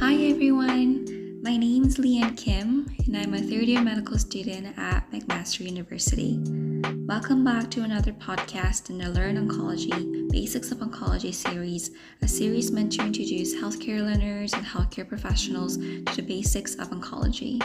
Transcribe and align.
Hi 0.00 0.14
everyone, 0.14 1.40
my 1.42 1.56
name 1.56 1.84
is 1.84 1.98
Leanne 1.98 2.36
Kim 2.36 2.94
and 3.06 3.16
I'm 3.16 3.32
a 3.32 3.38
third 3.38 3.68
year 3.68 3.80
medical 3.80 4.18
student 4.18 4.76
at 4.76 5.10
McMaster 5.12 5.60
University. 5.60 6.38
Welcome 7.06 7.44
back 7.44 7.70
to 7.70 7.82
another 7.82 8.12
podcast 8.12 8.90
in 8.90 8.98
the 8.98 9.08
Learn 9.10 9.36
Oncology 9.36 10.30
Basics 10.30 10.72
of 10.72 10.78
Oncology 10.78 11.32
series, 11.32 11.92
a 12.22 12.28
series 12.28 12.72
meant 12.72 12.92
to 12.92 13.02
introduce 13.02 13.54
healthcare 13.54 14.00
learners 14.00 14.52
and 14.52 14.66
healthcare 14.66 15.08
professionals 15.08 15.76
to 15.76 16.16
the 16.16 16.22
basics 16.22 16.74
of 16.74 16.90
oncology. 16.90 17.62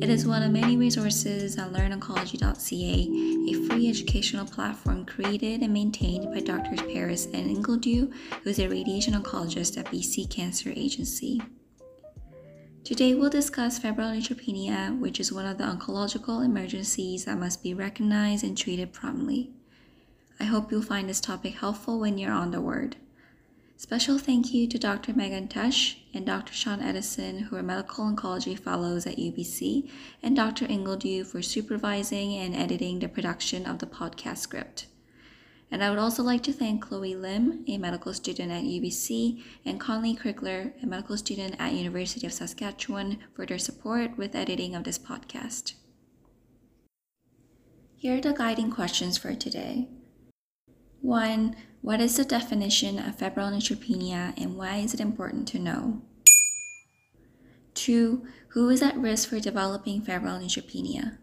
It 0.00 0.08
is 0.08 0.26
one 0.26 0.42
of 0.42 0.50
many 0.50 0.76
resources 0.76 1.58
on 1.58 1.74
learnoncology.ca, 1.74 3.50
a 3.50 3.68
free 3.68 3.88
educational 3.88 4.46
platform 4.46 5.04
created 5.04 5.60
and 5.60 5.72
maintained 5.72 6.32
by 6.32 6.40
Drs. 6.40 6.80
Paris 6.92 7.26
and 7.26 7.54
Ingledew, 7.54 8.12
who 8.42 8.50
is 8.50 8.58
a 8.58 8.68
radiation 8.68 9.14
oncologist 9.14 9.78
at 9.78 9.86
BC 9.86 10.30
Cancer 10.30 10.72
Agency. 10.74 11.42
Today 12.84 13.14
we'll 13.14 13.30
discuss 13.30 13.78
febrile 13.78 14.12
neutropenia, 14.12 14.98
which 14.98 15.20
is 15.20 15.32
one 15.32 15.46
of 15.46 15.58
the 15.58 15.64
oncological 15.64 16.44
emergencies 16.44 17.26
that 17.26 17.38
must 17.38 17.62
be 17.62 17.74
recognized 17.74 18.44
and 18.44 18.56
treated 18.56 18.92
promptly. 18.92 19.50
I 20.40 20.44
hope 20.44 20.72
you'll 20.72 20.82
find 20.82 21.08
this 21.08 21.20
topic 21.20 21.54
helpful 21.54 22.00
when 22.00 22.18
you're 22.18 22.32
on 22.32 22.50
the 22.50 22.60
ward. 22.60 22.96
Special 23.82 24.16
thank 24.16 24.54
you 24.54 24.68
to 24.68 24.78
Dr. 24.78 25.12
Megan 25.12 25.48
Tesh 25.48 25.96
and 26.14 26.24
Dr. 26.24 26.52
Sean 26.52 26.80
Edison, 26.80 27.40
who 27.40 27.56
are 27.56 27.64
medical 27.64 28.04
oncology 28.04 28.56
fellows 28.56 29.08
at 29.08 29.16
UBC, 29.16 29.90
and 30.22 30.36
Dr. 30.36 30.66
Ingledew 30.66 31.26
for 31.26 31.42
supervising 31.42 32.32
and 32.34 32.54
editing 32.54 33.00
the 33.00 33.08
production 33.08 33.66
of 33.66 33.80
the 33.80 33.86
podcast 33.86 34.38
script. 34.38 34.86
And 35.68 35.82
I 35.82 35.90
would 35.90 35.98
also 35.98 36.22
like 36.22 36.44
to 36.44 36.52
thank 36.52 36.80
Chloe 36.80 37.16
Lim, 37.16 37.64
a 37.66 37.76
medical 37.76 38.14
student 38.14 38.52
at 38.52 38.62
UBC, 38.62 39.42
and 39.64 39.80
Conley 39.80 40.14
Krigler, 40.14 40.80
a 40.80 40.86
medical 40.86 41.16
student 41.16 41.56
at 41.58 41.72
University 41.72 42.24
of 42.24 42.32
Saskatchewan, 42.32 43.18
for 43.34 43.46
their 43.46 43.58
support 43.58 44.16
with 44.16 44.36
editing 44.36 44.76
of 44.76 44.84
this 44.84 44.96
podcast. 44.98 45.72
Here 47.96 48.16
are 48.16 48.20
the 48.20 48.32
guiding 48.32 48.70
questions 48.70 49.18
for 49.18 49.34
today. 49.34 49.88
1. 51.02 51.56
What 51.80 52.00
is 52.00 52.16
the 52.16 52.24
definition 52.24 52.98
of 52.98 53.16
febrile 53.16 53.50
neutropenia 53.50 54.32
and 54.40 54.56
why 54.56 54.76
is 54.76 54.94
it 54.94 55.00
important 55.00 55.48
to 55.48 55.58
know? 55.58 56.02
2. 57.74 58.24
Who 58.50 58.68
is 58.68 58.82
at 58.82 58.96
risk 58.96 59.28
for 59.28 59.40
developing 59.40 60.00
febrile 60.00 60.38
neutropenia? 60.38 61.18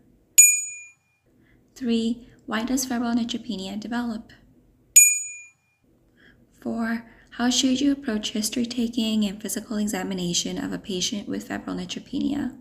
3. 1.76 2.28
Why 2.46 2.66
does 2.66 2.86
febrile 2.86 3.16
neutropenia 3.16 3.80
develop? 3.80 4.34
4. 6.62 7.06
How 7.32 7.50
should 7.50 7.80
you 7.80 7.94
approach 7.94 8.32
history 8.32 8.66
taking 8.66 9.24
and 9.24 9.42
physical 9.42 9.78
examination 9.78 10.58
of 10.58 10.74
a 10.74 10.78
patient 10.78 11.30
with 11.30 11.48
febrile 11.48 11.78
neutropenia? 11.78 12.58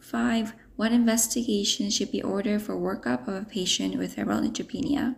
5. 0.00 0.54
What 0.76 0.92
investigations 0.92 1.94
should 1.94 2.10
be 2.10 2.22
ordered 2.22 2.62
for 2.62 2.74
workup 2.74 3.28
of 3.28 3.34
a 3.34 3.44
patient 3.44 3.96
with 3.96 4.14
febrile 4.14 4.40
neutropenia? 4.40 5.16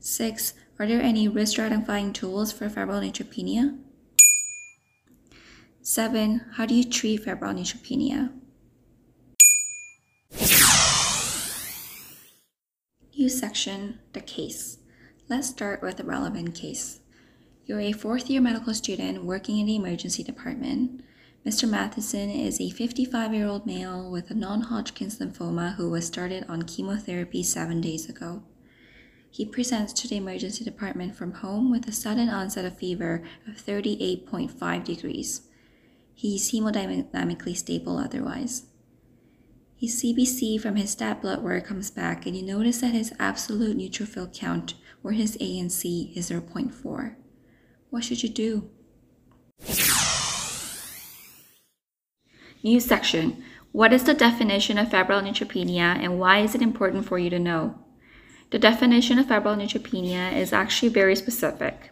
6. 0.00 0.54
Are 0.78 0.86
there 0.86 1.02
any 1.02 1.28
risk 1.28 1.56
stratifying 1.56 2.14
tools 2.14 2.52
for 2.52 2.68
febrile 2.68 3.02
neutropenia? 3.02 3.78
7. 5.82 6.46
How 6.54 6.66
do 6.66 6.74
you 6.74 6.84
treat 6.84 7.24
febrile 7.24 7.54
neutropenia? 7.54 8.32
New 13.18 13.28
section, 13.28 13.98
the 14.12 14.20
case. 14.20 14.78
Let's 15.28 15.48
start 15.48 15.82
with 15.82 15.98
a 16.00 16.04
relevant 16.04 16.54
case. 16.54 17.00
You're 17.64 17.80
a 17.80 17.92
fourth 17.92 18.30
year 18.30 18.40
medical 18.40 18.74
student 18.74 19.24
working 19.24 19.58
in 19.58 19.66
the 19.66 19.76
emergency 19.76 20.22
department. 20.22 21.02
Mr. 21.46 21.68
Matheson 21.68 22.28
is 22.28 22.60
a 22.60 22.70
55 22.70 23.32
year 23.32 23.46
old 23.46 23.66
male 23.66 24.10
with 24.10 24.32
a 24.32 24.34
non 24.34 24.62
Hodgkin's 24.62 25.20
lymphoma 25.20 25.76
who 25.76 25.88
was 25.88 26.04
started 26.04 26.44
on 26.48 26.62
chemotherapy 26.62 27.44
seven 27.44 27.80
days 27.80 28.08
ago. 28.08 28.42
He 29.30 29.46
presents 29.46 29.92
to 29.92 30.08
the 30.08 30.16
emergency 30.16 30.64
department 30.64 31.14
from 31.14 31.34
home 31.34 31.70
with 31.70 31.86
a 31.86 31.92
sudden 31.92 32.28
onset 32.28 32.64
of 32.64 32.76
fever 32.76 33.22
of 33.46 33.64
38.5 33.64 34.82
degrees. 34.82 35.42
He's 36.14 36.50
hemodynamically 36.50 37.56
stable 37.56 37.96
otherwise. 37.96 38.64
His 39.76 40.02
CBC 40.02 40.60
from 40.60 40.74
his 40.74 40.90
stat 40.90 41.22
blood 41.22 41.44
work 41.44 41.66
comes 41.66 41.92
back, 41.92 42.26
and 42.26 42.34
you 42.36 42.42
notice 42.42 42.80
that 42.80 42.92
his 42.92 43.12
absolute 43.20 43.76
neutrophil 43.78 44.36
count, 44.36 44.74
or 45.04 45.12
his 45.12 45.36
ANC, 45.36 46.16
is 46.16 46.30
0.4. 46.30 47.14
What 47.90 48.02
should 48.02 48.24
you 48.24 48.30
do? 48.30 48.70
New 52.62 52.80
section. 52.80 53.42
What 53.72 53.92
is 53.92 54.04
the 54.04 54.14
definition 54.14 54.78
of 54.78 54.90
febrile 54.90 55.20
neutropenia 55.20 55.98
and 56.02 56.18
why 56.18 56.38
is 56.38 56.54
it 56.54 56.62
important 56.62 57.04
for 57.04 57.18
you 57.18 57.28
to 57.30 57.38
know? 57.38 57.78
The 58.50 58.58
definition 58.58 59.18
of 59.18 59.26
febrile 59.26 59.56
neutropenia 59.56 60.32
is 60.32 60.52
actually 60.52 60.88
very 60.88 61.14
specific. 61.14 61.90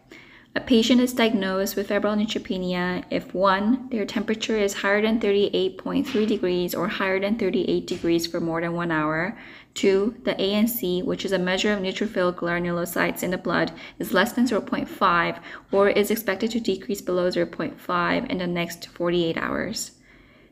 A 0.57 0.61
patient 0.61 1.01
is 1.01 1.13
diagnosed 1.13 1.75
with 1.75 1.89
febrile 1.89 2.17
neutropenia 2.17 3.05
if 3.11 3.35
1. 3.35 3.89
Their 3.91 4.07
temperature 4.07 4.57
is 4.57 4.75
higher 4.75 5.03
than 5.03 5.19
38.3 5.19 6.27
degrees 6.27 6.75
or 6.75 6.89
higher 6.89 7.19
than 7.21 7.37
38 7.37 7.87
degrees 7.87 8.27
for 8.27 8.41
more 8.41 8.61
than 8.61 8.73
one 8.73 8.93
hour. 8.93 9.37
2. 9.75 10.23
The 10.25 10.35
ANC, 10.35 11.05
which 11.05 11.25
is 11.25 11.33
a 11.33 11.39
measure 11.39 11.73
of 11.73 11.81
neutrophil 11.81 12.35
granulocytes 12.35 13.23
in 13.23 13.33
the 13.33 13.39
blood, 13.39 13.73
is 13.99 14.15
less 14.15 14.33
than 14.33 14.47
0.5 14.47 15.39
or 15.73 15.89
is 15.89 16.11
expected 16.11 16.53
to 16.53 16.61
decrease 16.61 17.03
below 17.03 17.29
0.5 17.29 18.31
in 18.31 18.39
the 18.39 18.47
next 18.47 18.87
48 18.87 19.37
hours. 19.37 19.91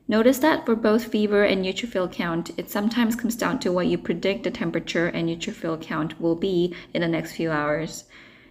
Notice 0.08 0.40
that 0.40 0.66
for 0.66 0.74
both 0.74 1.04
fever 1.04 1.44
and 1.44 1.64
neutrophil 1.64 2.10
count, 2.10 2.50
it 2.56 2.68
sometimes 2.68 3.14
comes 3.14 3.36
down 3.36 3.60
to 3.60 3.70
what 3.70 3.86
you 3.86 3.96
predict 3.96 4.42
the 4.42 4.50
temperature 4.50 5.06
and 5.06 5.28
neutrophil 5.28 5.80
count 5.80 6.20
will 6.20 6.34
be 6.34 6.74
in 6.92 7.02
the 7.02 7.08
next 7.08 7.32
few 7.32 7.50
hours. 7.50 8.04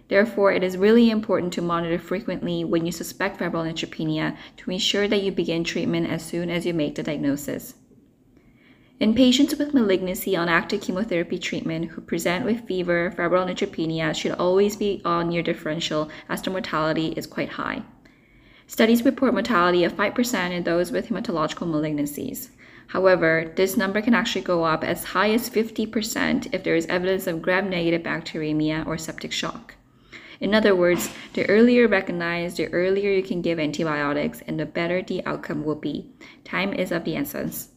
Therefore, 0.08 0.52
it 0.52 0.62
is 0.62 0.76
really 0.76 1.10
important 1.10 1.52
to 1.54 1.62
monitor 1.62 1.98
frequently 1.98 2.64
when 2.64 2.84
you 2.84 2.92
suspect 2.92 3.38
febrile 3.38 3.64
neutropenia 3.64 4.36
to 4.58 4.70
ensure 4.70 5.08
that 5.08 5.22
you 5.22 5.30
begin 5.30 5.62
treatment 5.62 6.10
as 6.10 6.24
soon 6.24 6.50
as 6.50 6.66
you 6.66 6.74
make 6.74 6.94
the 6.94 7.02
diagnosis. 7.02 7.74
In 8.98 9.14
patients 9.14 9.56
with 9.56 9.74
malignancy 9.74 10.36
on 10.36 10.48
active 10.48 10.80
chemotherapy 10.80 11.38
treatment 11.38 11.90
who 11.90 12.00
present 12.00 12.44
with 12.44 12.66
fever, 12.66 13.10
febrile 13.10 13.46
neutropenia 13.46 14.14
should 14.14 14.32
always 14.32 14.76
be 14.76 15.02
on 15.04 15.32
your 15.32 15.42
differential 15.42 16.08
as 16.28 16.40
the 16.40 16.50
mortality 16.50 17.08
is 17.16 17.26
quite 17.26 17.50
high. 17.50 17.82
Studies 18.72 19.04
report 19.04 19.34
mortality 19.34 19.84
of 19.84 19.92
5% 19.92 20.50
in 20.50 20.62
those 20.64 20.90
with 20.90 21.08
hematological 21.08 21.68
malignancies. 21.68 22.48
However, 22.86 23.52
this 23.54 23.76
number 23.76 24.00
can 24.00 24.14
actually 24.14 24.40
go 24.40 24.64
up 24.64 24.82
as 24.82 25.04
high 25.04 25.30
as 25.32 25.50
50% 25.50 26.54
if 26.54 26.64
there 26.64 26.74
is 26.74 26.86
evidence 26.86 27.26
of 27.26 27.42
gram 27.42 27.68
negative 27.68 28.02
bacteremia 28.02 28.86
or 28.86 28.96
septic 28.96 29.30
shock. 29.30 29.74
In 30.40 30.54
other 30.54 30.74
words, 30.74 31.10
the 31.34 31.46
earlier 31.50 31.86
recognized, 31.86 32.56
the 32.56 32.68
earlier 32.68 33.10
you 33.10 33.22
can 33.22 33.42
give 33.42 33.58
antibiotics, 33.58 34.40
and 34.46 34.58
the 34.58 34.64
better 34.64 35.02
the 35.02 35.22
outcome 35.26 35.64
will 35.64 35.74
be. 35.74 36.10
Time 36.42 36.72
is 36.72 36.90
of 36.90 37.04
the 37.04 37.14
essence. 37.14 37.68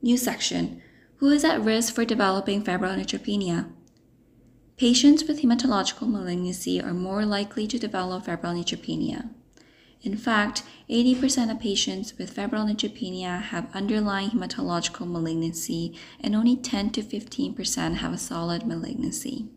New 0.00 0.16
section 0.16 0.80
Who 1.16 1.30
is 1.30 1.42
at 1.42 1.64
risk 1.64 1.92
for 1.92 2.04
developing 2.04 2.62
febrile 2.62 2.96
neutropenia? 2.96 3.72
Patients 4.78 5.24
with 5.24 5.42
hematological 5.42 6.08
malignancy 6.08 6.80
are 6.80 6.94
more 6.94 7.26
likely 7.26 7.66
to 7.66 7.80
develop 7.80 8.26
febrile 8.26 8.54
neutropenia. 8.54 9.28
In 10.02 10.16
fact, 10.16 10.62
80% 10.88 11.50
of 11.50 11.58
patients 11.58 12.16
with 12.16 12.30
febrile 12.30 12.64
neutropenia 12.64 13.42
have 13.42 13.74
underlying 13.74 14.30
hematological 14.30 15.10
malignancy, 15.10 15.98
and 16.20 16.36
only 16.36 16.54
10 16.54 16.90
to 16.90 17.02
15% 17.02 17.96
have 17.96 18.12
a 18.12 18.18
solid 18.18 18.68
malignancy. 18.68 19.48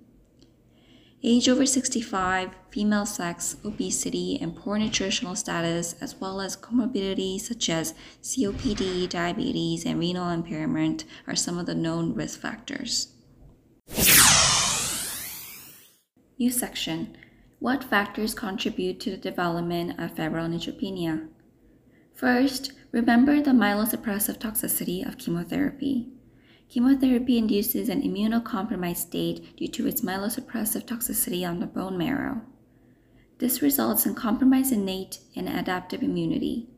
Age 1.24 1.48
over 1.48 1.68
65, 1.68 2.56
female 2.72 3.06
sex, 3.06 3.58
obesity, 3.64 4.40
and 4.42 4.56
poor 4.56 4.80
nutritional 4.80 5.36
status, 5.36 5.94
as 6.02 6.16
well 6.16 6.42
as 6.42 6.58
comorbidities 6.58 7.42
such 7.42 7.70
as 7.70 7.94
COPD, 8.24 9.08
diabetes, 9.08 9.86
and 9.86 10.00
renal 10.00 10.32
impairment, 10.32 11.06
are 11.28 11.36
some 11.36 11.60
of 11.60 11.68
the 11.68 11.76
known 11.76 12.16
risk 12.16 12.40
factors. 12.40 13.14
New 16.42 16.50
section 16.50 17.16
What 17.60 17.84
factors 17.84 18.34
contribute 18.34 19.00
to 19.02 19.12
the 19.12 19.18
development 19.18 20.00
of 20.00 20.16
febrile 20.16 20.50
neutropenia? 20.50 21.28
First, 22.16 22.72
remember 22.92 23.40
the 23.40 23.52
myelosuppressive 23.52 24.40
toxicity 24.40 25.08
of 25.08 25.20
chemotherapy. 25.20 26.08
Chemotherapy 26.68 27.38
induces 27.38 27.90
an 27.90 28.02
immunocompromised 28.02 28.98
state 28.98 29.56
due 29.56 29.68
to 29.68 29.86
its 29.86 30.02
myelosuppressive 30.02 30.88
toxicity 30.88 31.48
on 31.48 31.60
the 31.60 31.68
bone 31.68 31.96
marrow. 31.96 32.42
This 33.38 33.62
results 33.62 34.08
in 34.08 34.16
compromised 34.16 34.72
innate 34.72 35.20
and 35.36 35.48
adaptive 35.48 36.02
immunity. 36.02 36.70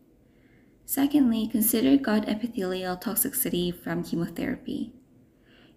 Secondly, 0.85 1.47
consider 1.47 1.95
gut 1.95 2.27
epithelial 2.27 2.97
toxicity 2.97 3.73
from 3.73 4.03
chemotherapy. 4.03 4.91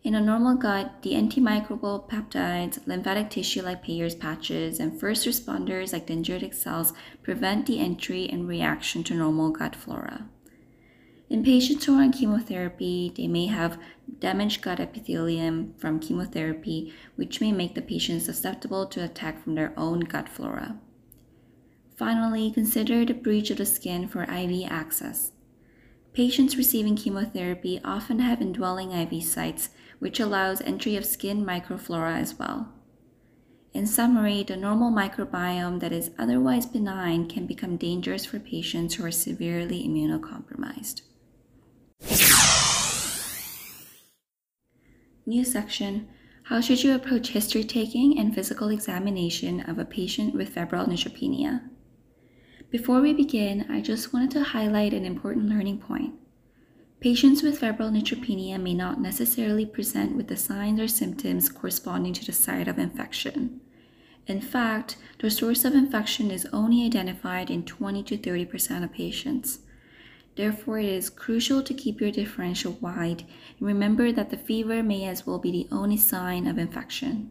In 0.07 0.15
a 0.15 0.21
normal 0.21 0.55
gut, 0.55 1.03
the 1.03 1.15
antimicrobial 1.15 2.09
peptides, 2.09 2.79
lymphatic 2.87 3.29
tissue 3.29 3.63
like 3.63 3.83
Peyer's 3.83 4.15
patches, 4.15 4.79
and 4.79 5.01
first 5.01 5.27
responders 5.27 5.93
like 5.93 6.07
dendritic 6.07 6.55
cells 6.55 6.93
prevent 7.25 7.67
the 7.67 7.81
entry 7.81 8.29
and 8.29 8.47
reaction 8.47 9.03
to 9.03 9.17
normal 9.17 9.51
gut 9.51 9.75
flora. 9.75 10.29
In 11.29 11.43
patients 11.43 11.85
who 11.85 11.99
are 11.99 12.05
on 12.05 12.13
chemotherapy, 12.13 13.13
they 13.17 13.27
may 13.27 13.47
have 13.47 13.81
damaged 14.21 14.63
gut 14.63 14.79
epithelium 14.79 15.75
from 15.77 15.99
chemotherapy, 15.99 16.95
which 17.17 17.41
may 17.41 17.51
make 17.51 17.75
the 17.75 17.83
patient 17.83 18.23
susceptible 18.23 18.87
to 18.87 19.03
attack 19.03 19.43
from 19.43 19.57
their 19.57 19.75
own 19.77 19.99
gut 19.99 20.29
flora. 20.29 20.79
Finally, 21.97 22.53
consider 22.53 23.05
the 23.05 23.13
breach 23.13 23.51
of 23.51 23.57
the 23.57 23.67
skin 23.67 24.07
for 24.07 24.23
IV 24.23 24.71
access. 24.71 25.33
Patients 26.13 26.57
receiving 26.57 26.95
chemotherapy 26.95 27.81
often 27.85 28.21
have 28.21 28.41
indwelling 28.41 28.93
IV 28.93 29.25
sites 29.25 29.71
which 29.99 30.21
allows 30.21 30.61
entry 30.61 30.97
of 30.97 31.05
skin 31.05 31.45
microflora 31.45 32.21
as 32.21 32.39
well. 32.39 32.73
In 33.73 33.87
summary, 33.87 34.43
the 34.43 34.57
normal 34.57 34.91
microbiome 34.91 35.81
that 35.81 35.93
is 35.93 36.11
otherwise 36.19 36.65
benign 36.65 37.29
can 37.29 37.47
become 37.47 37.77
dangerous 37.77 38.25
for 38.25 38.39
patients 38.39 38.95
who 38.95 39.05
are 39.05 39.11
severely 39.11 39.87
immunocompromised. 39.87 41.03
New 45.27 45.45
section 45.45 46.09
How 46.45 46.61
should 46.61 46.85
you 46.85 46.95
approach 46.95 47.29
history 47.29 47.65
taking 47.65 48.19
and 48.19 48.35
physical 48.35 48.69
examination 48.69 49.61
of 49.61 49.79
a 49.79 49.85
patient 49.85 50.35
with 50.35 50.51
febrile 50.51 50.87
neutropenia? 50.87 51.69
Before 52.71 53.01
we 53.01 53.13
begin, 53.13 53.67
I 53.69 53.81
just 53.81 54.13
wanted 54.13 54.31
to 54.33 54.43
highlight 54.43 54.95
an 54.95 55.05
important 55.05 55.49
learning 55.49 55.79
point. 55.79 56.15
Patients 56.99 57.43
with 57.43 57.59
febrile 57.59 57.91
neutropenia 57.91 58.61
may 58.61 58.73
not 58.73 59.01
necessarily 59.01 59.67
present 59.67 60.17
with 60.17 60.29
the 60.29 60.37
signs 60.37 60.81
or 60.81 60.89
symptoms 60.89 61.51
corresponding 61.51 62.15
to 62.15 62.25
the 62.25 62.33
site 62.33 62.69
of 62.69 62.79
infection. 62.79 63.61
In 64.27 64.41
fact, 64.41 64.97
the 65.19 65.31
source 65.31 65.65
of 65.65 65.75
infection 65.75 66.31
is 66.31 66.49
only 66.53 66.85
identified 66.85 67.51
in 67.51 67.65
20 67.65 68.03
to 68.05 68.19
30% 68.19 68.83
of 68.83 68.93
patients. 68.93 69.61
Therefore, 70.37 70.79
it 70.79 70.87
is 70.87 71.11
crucial 71.11 71.63
to 71.63 71.75
keep 71.75 72.01
your 72.01 72.11
differential 72.11 72.73
wide 72.81 73.25
and 73.59 73.67
remember 73.67 74.11
that 74.11 74.31
the 74.31 74.37
fever 74.37 74.83
may 74.83 75.05
as 75.05 75.27
well 75.27 75.39
be 75.39 75.51
the 75.51 75.69
only 75.71 75.97
sign 75.99 76.47
of 76.47 76.59
infection. 76.59 77.31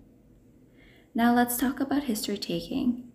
Now 1.14 1.34
let's 1.34 1.58
talk 1.58 1.80
about 1.80 2.04
history 2.04 2.38
taking. 2.38 3.12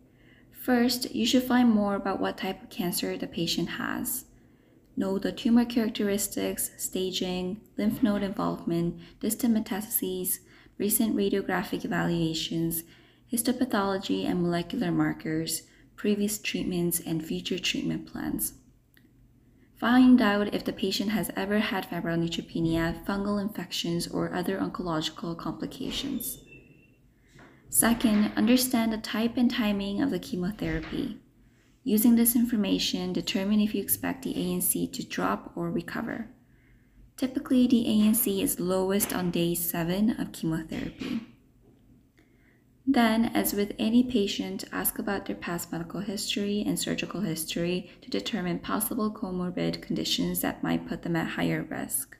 First, 0.50 1.14
you 1.14 1.24
should 1.24 1.44
find 1.44 1.70
more 1.70 1.94
about 1.94 2.20
what 2.20 2.38
type 2.38 2.62
of 2.62 2.70
cancer 2.70 3.16
the 3.16 3.26
patient 3.26 3.70
has 3.70 4.24
know 4.96 5.18
the 5.18 5.32
tumor 5.32 5.64
characteristics, 5.64 6.70
staging, 6.76 7.60
lymph 7.76 8.02
node 8.02 8.22
involvement, 8.22 9.00
distant 9.20 9.54
metastases, 9.54 10.38
recent 10.78 11.16
radiographic 11.16 11.84
evaluations, 11.84 12.82
histopathology 13.32 14.24
and 14.26 14.42
molecular 14.42 14.90
markers, 14.90 15.62
previous 15.96 16.38
treatments, 16.38 17.00
and 17.00 17.24
future 17.24 17.58
treatment 17.58 18.06
plans. 18.10 18.54
Find 19.78 20.20
out 20.20 20.52
if 20.54 20.64
the 20.64 20.72
patient 20.72 21.10
has 21.10 21.30
ever 21.36 21.58
had 21.58 21.86
febrile 21.86 22.18
neutropenia, 22.18 23.04
fungal 23.06 23.40
infections, 23.40 24.06
or 24.08 24.34
other 24.34 24.58
oncological 24.58 25.36
complications. 25.38 26.38
Second, 27.70 28.32
understand 28.36 28.92
the 28.92 28.98
type 28.98 29.36
and 29.36 29.50
timing 29.50 30.02
of 30.02 30.10
the 30.10 30.18
chemotherapy. 30.18 31.18
Using 31.82 32.16
this 32.16 32.36
information, 32.36 33.12
determine 33.12 33.60
if 33.60 33.74
you 33.74 33.82
expect 33.82 34.22
the 34.22 34.34
ANC 34.34 34.92
to 34.92 35.06
drop 35.06 35.52
or 35.56 35.70
recover. 35.70 36.28
Typically, 37.16 37.66
the 37.66 37.84
ANC 37.86 38.42
is 38.42 38.60
lowest 38.60 39.14
on 39.14 39.30
day 39.30 39.54
7 39.54 40.10
of 40.20 40.32
chemotherapy. 40.32 41.20
Then, 42.86 43.26
as 43.26 43.54
with 43.54 43.72
any 43.78 44.02
patient, 44.02 44.64
ask 44.72 44.98
about 44.98 45.26
their 45.26 45.36
past 45.36 45.70
medical 45.70 46.00
history 46.00 46.64
and 46.66 46.78
surgical 46.78 47.20
history 47.20 47.90
to 48.02 48.10
determine 48.10 48.58
possible 48.58 49.10
comorbid 49.12 49.80
conditions 49.80 50.40
that 50.40 50.62
might 50.62 50.88
put 50.88 51.02
them 51.02 51.14
at 51.14 51.28
higher 51.28 51.62
risk. 51.62 52.16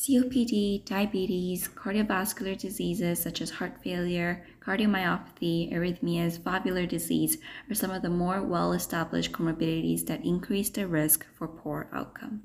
COPD, 0.00 0.82
diabetes, 0.86 1.68
cardiovascular 1.68 2.56
diseases 2.56 3.20
such 3.20 3.42
as 3.42 3.50
heart 3.50 3.74
failure, 3.84 4.46
cardiomyopathy, 4.60 5.70
arrhythmias, 5.74 6.42
valvular 6.42 6.86
disease 6.86 7.36
are 7.68 7.74
some 7.74 7.90
of 7.90 8.00
the 8.00 8.08
more 8.08 8.42
well 8.42 8.72
established 8.72 9.30
comorbidities 9.30 10.06
that 10.06 10.24
increase 10.24 10.70
the 10.70 10.86
risk 10.86 11.26
for 11.34 11.46
poor 11.46 11.90
outcome. 11.92 12.42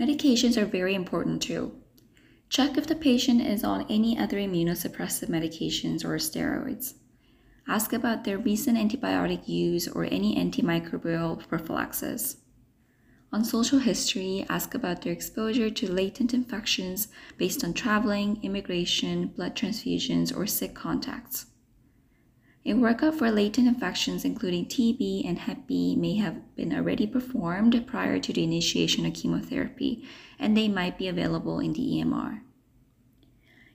Medications 0.00 0.56
are 0.56 0.66
very 0.66 0.96
important 0.96 1.40
too. 1.40 1.76
Check 2.48 2.76
if 2.76 2.88
the 2.88 2.96
patient 2.96 3.40
is 3.40 3.62
on 3.62 3.86
any 3.88 4.18
other 4.18 4.38
immunosuppressive 4.38 5.28
medications 5.28 6.04
or 6.04 6.16
steroids. 6.16 6.94
Ask 7.68 7.92
about 7.92 8.24
their 8.24 8.38
recent 8.38 8.76
antibiotic 8.76 9.46
use 9.46 9.86
or 9.86 10.06
any 10.06 10.34
antimicrobial 10.34 11.46
prophylaxis. 11.46 12.41
On 13.34 13.44
social 13.44 13.78
history, 13.78 14.44
ask 14.50 14.74
about 14.74 15.00
their 15.00 15.12
exposure 15.12 15.70
to 15.70 15.90
latent 15.90 16.34
infections 16.34 17.08
based 17.38 17.64
on 17.64 17.72
traveling, 17.72 18.38
immigration, 18.42 19.28
blood 19.28 19.56
transfusions, 19.56 20.36
or 20.36 20.46
sick 20.46 20.74
contacts. 20.74 21.46
A 22.66 22.74
workup 22.74 23.14
for 23.14 23.30
latent 23.30 23.66
infections, 23.66 24.26
including 24.26 24.66
TB 24.66 25.26
and 25.26 25.38
Hep 25.38 25.66
B, 25.66 25.96
may 25.96 26.16
have 26.16 26.54
been 26.56 26.74
already 26.74 27.06
performed 27.06 27.86
prior 27.86 28.20
to 28.20 28.32
the 28.34 28.44
initiation 28.44 29.06
of 29.06 29.14
chemotherapy, 29.14 30.04
and 30.38 30.54
they 30.54 30.68
might 30.68 30.98
be 30.98 31.08
available 31.08 31.58
in 31.58 31.72
the 31.72 31.80
EMR. 31.80 32.42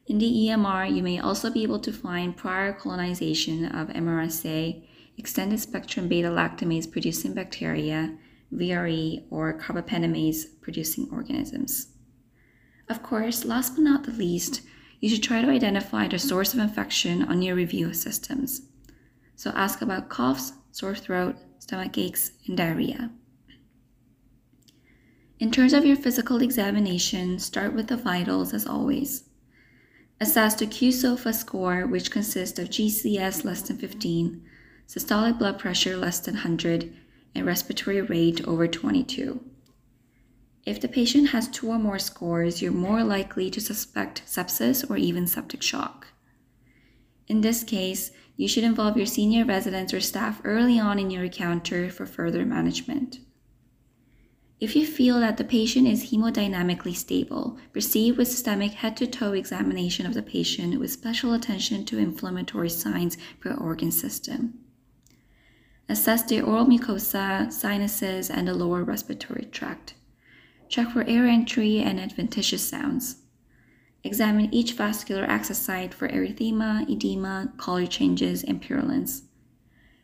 In 0.05 0.19
the 0.19 0.31
EMR, 0.31 0.95
you 0.95 1.01
may 1.01 1.19
also 1.19 1.49
be 1.49 1.63
able 1.63 1.79
to 1.79 1.91
find 1.91 2.37
prior 2.37 2.73
colonization 2.73 3.65
of 3.65 3.89
MRSA, 3.89 4.87
extended 5.17 5.59
spectrum 5.59 6.07
beta 6.07 6.29
lactamase 6.29 6.89
producing 6.89 7.33
bacteria, 7.33 8.17
VRE, 8.53 9.25
or 9.29 9.59
carbapenemase 9.59 10.45
producing 10.61 11.09
organisms. 11.11 11.87
Of 12.89 13.03
course, 13.03 13.45
last 13.45 13.75
but 13.75 13.81
not 13.81 14.03
the 14.03 14.11
least, 14.11 14.61
you 14.99 15.09
should 15.09 15.23
try 15.23 15.41
to 15.41 15.49
identify 15.49 16.07
the 16.07 16.17
source 16.17 16.53
of 16.53 16.59
infection 16.59 17.23
on 17.23 17.41
your 17.41 17.55
review 17.55 17.87
of 17.87 17.95
systems. 17.95 18.61
So 19.35 19.51
ask 19.51 19.81
about 19.81 20.09
coughs, 20.09 20.53
sore 20.71 20.95
throat, 20.95 21.35
stomach 21.59 21.97
aches, 21.97 22.31
and 22.47 22.57
diarrhea. 22.57 23.11
In 25.39 25.51
terms 25.51 25.73
of 25.73 25.85
your 25.85 25.97
physical 25.97 26.41
examination, 26.41 27.37
start 27.37 27.73
with 27.73 27.87
the 27.87 27.97
vitals 27.97 28.53
as 28.53 28.65
always. 28.65 29.25
Assess 30.19 30.55
the 30.55 30.65
QSOFA 30.65 31.31
score, 31.35 31.85
which 31.85 32.09
consists 32.09 32.57
of 32.57 32.69
GCS 32.69 33.43
less 33.43 33.61
than 33.61 33.77
15, 33.77 34.43
systolic 34.87 35.37
blood 35.37 35.59
pressure 35.59 35.95
less 35.95 36.19
than 36.19 36.33
100, 36.33 36.91
and 37.37 37.45
respiratory 37.45 38.01
rate 38.01 38.45
over 38.47 38.67
22. 38.67 39.39
If 40.65 40.81
the 40.81 40.89
patient 40.89 41.29
has 41.29 41.47
two 41.47 41.69
or 41.69 41.79
more 41.79 41.99
scores, 41.99 42.61
you're 42.61 42.73
more 42.73 43.03
likely 43.03 43.49
to 43.51 43.61
suspect 43.61 44.23
sepsis 44.25 44.89
or 44.89 44.97
even 44.97 45.27
septic 45.27 45.61
shock. 45.61 46.07
In 47.27 47.41
this 47.41 47.63
case, 47.63 48.11
you 48.35 48.47
should 48.47 48.63
involve 48.65 48.97
your 48.97 49.05
senior 49.05 49.45
residents 49.45 49.93
or 49.93 50.01
staff 50.01 50.41
early 50.43 50.79
on 50.79 50.99
in 50.99 51.09
your 51.09 51.23
encounter 51.23 51.89
for 51.89 52.05
further 52.05 52.45
management. 52.45 53.19
If 54.59 54.75
you 54.75 54.85
feel 54.85 55.19
that 55.19 55.37
the 55.37 55.43
patient 55.43 55.87
is 55.87 56.11
hemodynamically 56.11 56.95
stable, 56.95 57.57
proceed 57.71 58.17
with 58.17 58.27
systemic 58.27 58.73
head 58.73 58.97
to 58.97 59.07
toe 59.07 59.33
examination 59.33 60.05
of 60.05 60.15
the 60.15 60.23
patient 60.23 60.79
with 60.79 60.91
special 60.91 61.33
attention 61.33 61.85
to 61.85 61.99
inflammatory 61.99 62.69
signs 62.69 63.17
per 63.39 63.53
organ 63.53 63.91
system. 63.91 64.66
Assess 65.89 66.23
the 66.23 66.41
oral 66.41 66.65
mucosa, 66.65 67.51
sinuses, 67.51 68.29
and 68.29 68.47
the 68.47 68.53
lower 68.53 68.83
respiratory 68.83 69.45
tract. 69.45 69.93
Check 70.67 70.91
for 70.91 71.03
air 71.03 71.25
entry 71.25 71.79
and 71.79 71.99
adventitious 71.99 72.67
sounds. 72.67 73.17
Examine 74.03 74.53
each 74.53 74.73
vascular 74.73 75.23
access 75.23 75.59
site 75.59 75.93
for 75.93 76.09
erythema, 76.09 76.89
edema, 76.89 77.53
color 77.57 77.85
changes, 77.85 78.43
and 78.43 78.61
purulence. 78.61 79.23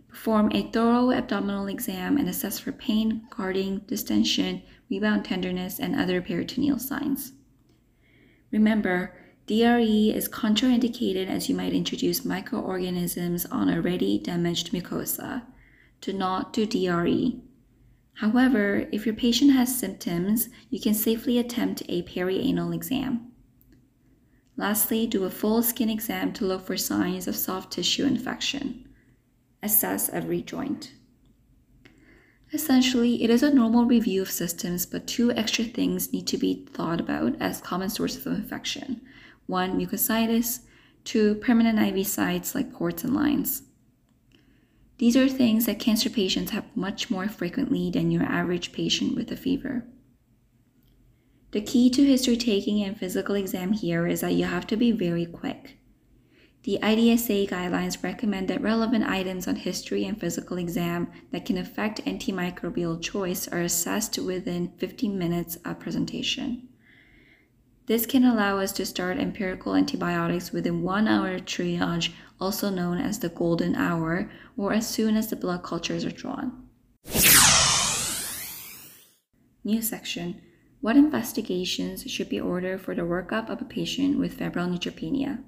Perform 0.08 0.52
a 0.54 0.70
thorough 0.72 1.12
abdominal 1.12 1.68
exam 1.68 2.18
and 2.18 2.30
assess 2.30 2.60
for 2.60 2.72
pain, 2.72 3.28
guarding, 3.30 3.80
distension, 3.80 4.62
rebound 4.90 5.26
tenderness, 5.26 5.80
and 5.80 5.96
other 5.96 6.22
peritoneal 6.22 6.80
signs. 6.80 7.34
Remember, 8.52 9.14
DRE 9.48 10.12
is 10.16 10.30
contraindicated 10.30 11.28
as 11.28 11.50
you 11.50 11.56
might 11.56 11.74
introduce 11.74 12.24
microorganisms 12.24 13.46
on 13.48 13.70
already 13.70 14.18
damaged 14.20 14.72
mucosa. 14.72 15.44
Do 16.04 16.12
not 16.12 16.52
do 16.52 16.66
DRE. 16.66 17.40
However, 18.16 18.90
if 18.92 19.06
your 19.06 19.16
patient 19.16 19.54
has 19.54 19.80
symptoms, 19.80 20.50
you 20.70 20.82
can 20.82 20.94
safely 20.94 21.38
attempt 21.38 21.82
a 21.88 22.04
perianal 22.04 22.76
exam. 22.76 23.32
Lastly, 24.58 25.08
do 25.08 25.24
a 25.24 25.30
full 25.30 25.64
skin 25.64 25.90
exam 25.90 26.34
to 26.34 26.46
look 26.46 26.66
for 26.66 26.76
signs 26.76 27.26
of 27.26 27.38
soft 27.38 27.72
tissue 27.72 28.06
infection 28.06 28.86
assess 29.62 30.10
every 30.10 30.42
joint. 30.42 30.92
Essentially, 32.52 33.24
it 33.24 33.30
is 33.30 33.42
a 33.42 33.54
normal 33.54 33.86
review 33.86 34.24
of 34.24 34.30
systems, 34.30 34.86
but 34.86 35.08
two 35.08 35.32
extra 35.32 35.64
things 35.64 36.12
need 36.12 36.28
to 36.28 36.38
be 36.38 36.66
thought 36.74 37.00
about 37.00 37.42
as 37.42 37.62
common 37.62 37.90
sources 37.90 38.26
of 38.26 38.34
infection. 38.34 39.00
One, 39.46 39.80
mucositis, 39.80 40.64
two, 41.06 41.36
permanent 41.36 41.80
IV 41.80 42.06
sites 42.06 42.54
like 42.54 42.74
ports 42.74 43.06
and 43.06 43.16
lines. 43.16 43.64
These 45.00 45.18
are 45.18 45.28
things 45.28 45.66
that 45.66 45.80
cancer 45.80 46.10
patients 46.10 46.52
have 46.52 46.66
much 46.76 47.10
more 47.10 47.28
frequently 47.28 47.90
than 47.90 48.12
your 48.12 48.24
average 48.24 48.72
patient 48.72 49.16
with 49.16 49.32
a 49.32 49.36
fever. 49.36 49.86
The 51.52 51.62
key 51.62 51.90
to 51.92 52.04
history 52.04 52.38
taking 52.38 52.84
and 52.84 52.98
physical 52.98 53.36
exam 53.36 53.74
here 53.74 54.08
is 54.08 54.22
that 54.22 54.34
you 54.34 54.46
have 54.46 54.66
to 54.68 54.78
be 54.78 54.92
very 54.92 55.26
quick. 55.26 55.78
The 56.64 56.80
IDSA 56.82 57.50
guidelines 57.50 58.02
recommend 58.02 58.48
that 58.48 58.62
relevant 58.62 59.04
items 59.04 59.48
on 59.48 59.58
history 59.58 60.06
and 60.06 60.20
physical 60.20 60.58
exam 60.58 61.12
that 61.32 61.46
can 61.46 61.58
affect 61.58 62.06
antimicrobial 62.06 63.02
choice 63.02 63.48
are 63.50 63.62
assessed 63.62 64.18
within 64.18 64.72
15 64.78 65.18
minutes 65.18 65.58
of 65.66 65.80
presentation. 65.80 66.70
This 67.86 68.06
can 68.06 68.24
allow 68.24 68.60
us 68.60 68.72
to 68.74 68.86
start 68.86 69.18
empirical 69.18 69.76
antibiotics 69.76 70.52
within 70.52 70.84
one 70.84 71.06
hour 71.06 71.38
triage, 71.40 72.14
also 72.40 72.70
known 72.70 72.98
as 72.98 73.20
the 73.20 73.28
golden 73.28 73.76
hour, 73.76 74.32
or 74.56 74.72
as 74.72 74.88
soon 74.88 75.18
as 75.18 75.28
the 75.30 75.36
blood 75.36 75.64
cultures 75.64 76.06
are 76.06 76.12
drawn. 76.12 76.70
New 79.66 79.82
section 79.82 80.42
What 80.80 80.96
investigations 80.96 82.10
should 82.10 82.30
be 82.30 82.40
ordered 82.40 82.80
for 82.80 82.96
the 82.96 83.02
workup 83.02 83.50
of 83.50 83.62
a 83.62 83.66
patient 83.66 84.18
with 84.18 84.36
febrile 84.36 84.68
neutropenia? 84.68 85.44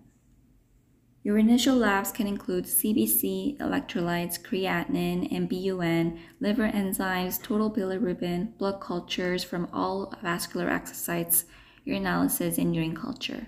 Your 1.24 1.38
initial 1.38 1.75
labs 1.75 2.12
can 2.12 2.27
include 2.27 2.65
CBC, 2.65 3.58
electrolytes, 3.58 4.39
creatinine, 4.39 5.32
and 5.32 5.50
BUN, 5.50 6.20
liver 6.39 6.70
enzymes, 6.70 7.42
total 7.42 7.72
bilirubin, 7.72 8.58
blood 8.58 8.80
cultures 8.80 9.44
from 9.44 9.68
all 9.74 10.13
vascular 10.22 10.70
access 10.70 10.98
sites, 10.98 11.46
urinalysis, 11.88 12.58
and 12.58 12.75
urine 12.75 12.96
culture. 12.96 13.48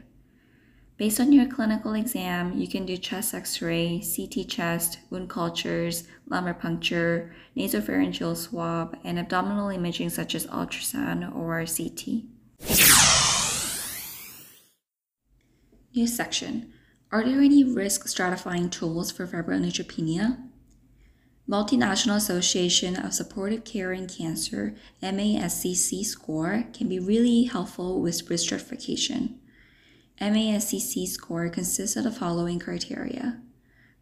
Based 0.97 1.19
on 1.19 1.31
your 1.31 1.47
clinical 1.47 1.93
exam, 1.93 2.57
you 2.57 2.67
can 2.67 2.85
do 2.85 2.97
chest 2.97 3.33
x 3.33 3.61
ray, 3.61 4.01
CT 4.01 4.47
chest, 4.47 4.99
wound 5.09 5.29
cultures, 5.29 6.05
lumbar 6.27 6.55
puncture, 6.55 7.35
nasopharyngeal 7.55 8.35
swab, 8.35 8.97
and 9.03 9.19
abdominal 9.19 9.69
imaging 9.69 10.09
such 10.09 10.33
as 10.33 10.47
ultrasound 10.47 11.35
or 11.35 11.65
CT. 11.65 12.23
New 15.93 16.07
section 16.07 16.73
are 17.09 17.23
there 17.23 17.39
any 17.39 17.63
risk 17.63 18.05
stratifying 18.07 18.69
tools 18.69 19.11
for 19.11 19.25
febrile 19.25 19.61
neutropenia? 19.61 20.37
Multinational 21.49 22.17
Association 22.17 22.97
of 22.97 23.13
Supportive 23.13 23.63
Care 23.63 23.93
in 23.93 24.07
Cancer 24.07 24.75
MASCC 25.01 26.03
score 26.03 26.65
can 26.73 26.89
be 26.89 26.99
really 26.99 27.43
helpful 27.43 28.01
with 28.01 28.29
risk 28.29 28.47
stratification. 28.47 29.39
MASCC 30.19 31.07
score 31.07 31.47
consists 31.47 31.95
of 31.95 32.03
the 32.03 32.11
following 32.11 32.59
criteria 32.59 33.41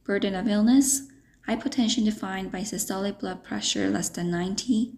burden 0.03 0.33
of 0.35 0.47
illness, 0.47 1.07
hypotension 1.47 2.05
defined 2.05 2.51
by 2.51 2.61
systolic 2.61 3.19
blood 3.19 3.43
pressure 3.43 3.89
less 3.89 4.09
than 4.09 4.31
90, 4.31 4.93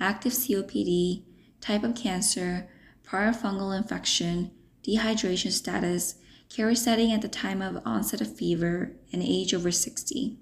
active 0.00 0.32
COPD, 0.32 1.22
type 1.60 1.82
of 1.82 1.94
cancer, 1.94 2.68
prior 3.02 3.32
fungal 3.32 3.76
infection, 3.76 4.50
dehydration 4.86 5.50
status, 5.50 6.16
care 6.48 6.74
setting 6.74 7.12
at 7.12 7.22
the 7.22 7.28
time 7.28 7.60
of 7.60 7.82
onset 7.84 8.20
of 8.20 8.36
fever, 8.36 8.92
and 9.12 9.22
age 9.22 9.52
over 9.52 9.72
60. 9.72 10.38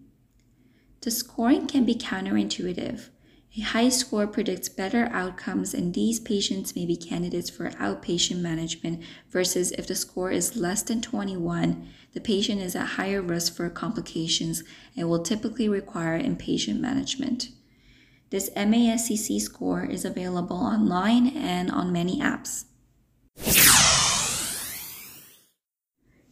The 1.03 1.11
scoring 1.11 1.67
can 1.67 1.85
be 1.85 1.97
counterintuitive. 1.97 3.09
A 3.59 3.61
high 3.61 3.89
score 3.89 4.29
predicts 4.29 4.69
better 4.69 5.09
outcomes, 5.13 5.75
and 5.75 5.93
these 5.93 6.21
patients 6.21 6.77
may 6.77 6.87
be 6.87 6.97
candidates 6.97 7.51
for 7.51 7.71
outpatient 7.71 8.39
management, 8.39 9.03
versus 9.29 9.73
if 9.73 9.89
the 9.89 9.97
score 9.97 10.31
is 10.31 10.57
less 10.57 10.83
than 10.83 11.03
21, 11.03 11.89
the 12.13 12.21
patient 12.21 12.63
is 12.63 12.77
at 12.77 12.87
higher 12.87 13.21
risk 13.21 13.57
for 13.57 13.69
complications 13.69 14.63
and 14.97 15.11
will 15.11 15.23
typically 15.23 15.69
require 15.69 16.19
inpatient 16.19 16.79
management. 16.79 17.49
This 18.31 18.49
MASCC 18.51 19.41
score 19.41 19.85
is 19.85 20.05
available 20.05 20.57
online 20.57 21.37
and 21.37 21.69
on 21.71 21.93
many 21.93 22.21
apps. 22.21 22.67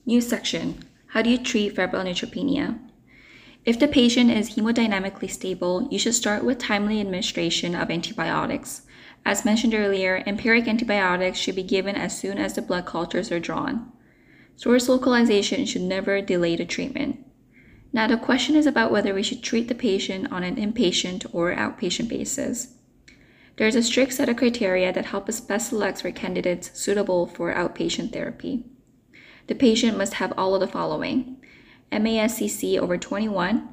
New 0.06 0.20
section 0.20 0.84
How 1.08 1.22
do 1.22 1.28
you 1.28 1.38
treat 1.38 1.74
febrile 1.74 2.04
neutropenia? 2.04 2.78
If 3.66 3.78
the 3.78 3.88
patient 3.88 4.30
is 4.30 4.50
hemodynamically 4.50 5.30
stable, 5.30 5.86
you 5.90 5.98
should 5.98 6.14
start 6.14 6.44
with 6.44 6.58
timely 6.58 7.00
administration 7.00 7.74
of 7.74 7.90
antibiotics. 7.90 8.82
As 9.24 9.44
mentioned 9.44 9.74
earlier, 9.74 10.22
empiric 10.26 10.66
antibiotics 10.66 11.38
should 11.38 11.56
be 11.56 11.62
given 11.62 11.94
as 11.94 12.18
soon 12.18 12.38
as 12.38 12.54
the 12.54 12.62
blood 12.62 12.86
cultures 12.86 13.30
are 13.30 13.38
drawn. 13.38 13.92
Source 14.56 14.88
localization 14.88 15.66
should 15.66 15.82
never 15.82 16.22
delay 16.22 16.56
the 16.56 16.64
treatment. 16.64 17.18
Now, 17.92 18.06
the 18.06 18.16
question 18.16 18.56
is 18.56 18.66
about 18.66 18.90
whether 18.90 19.12
we 19.12 19.22
should 19.22 19.42
treat 19.42 19.68
the 19.68 19.74
patient 19.74 20.32
on 20.32 20.42
an 20.42 20.56
inpatient 20.56 21.26
or 21.34 21.54
outpatient 21.54 22.08
basis. 22.08 22.74
There 23.56 23.66
is 23.66 23.76
a 23.76 23.82
strict 23.82 24.14
set 24.14 24.28
of 24.30 24.36
criteria 24.36 24.90
that 24.92 25.06
help 25.06 25.28
us 25.28 25.40
best 25.40 25.68
select 25.68 26.00
for 26.00 26.10
candidates 26.10 26.70
suitable 26.78 27.26
for 27.26 27.52
outpatient 27.52 28.12
therapy. 28.12 28.64
The 29.48 29.54
patient 29.54 29.98
must 29.98 30.14
have 30.14 30.32
all 30.38 30.54
of 30.54 30.60
the 30.60 30.66
following 30.66 31.39
MASCC 31.92 32.78
over 32.78 32.96
21, 32.96 33.68